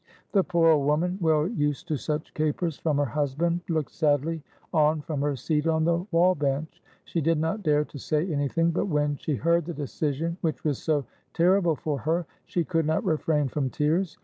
The 0.31 0.43
poor 0.43 0.69
old 0.71 0.87
woman, 0.87 1.19
well 1.21 1.47
used 1.47 1.87
to 1.89 1.95
such 1.95 2.33
capers 2.33 2.75
from 2.75 2.97
her 2.97 3.05
husband, 3.05 3.61
looked 3.69 3.91
sadly 3.91 4.41
on 4.73 4.99
from 5.01 5.21
her 5.21 5.35
seat 5.35 5.67
on 5.67 5.85
the 5.85 6.07
wall 6.09 6.33
bench. 6.33 6.81
She 7.05 7.21
did 7.21 7.39
not 7.39 7.61
dare 7.61 7.85
to 7.85 7.99
say 7.99 8.25
anything; 8.33 8.71
but 8.71 8.85
when 8.87 9.15
she 9.17 9.35
heard 9.35 9.65
the 9.65 9.75
decision 9.75 10.37
which 10.41 10.63
was 10.63 10.81
so 10.81 11.05
terrible 11.35 11.75
for 11.75 11.99
her, 11.99 12.25
she 12.47 12.63
could 12.63 12.87
not 12.87 13.05
refrain 13.05 13.47
from 13.47 13.69
tears. 13.69 14.17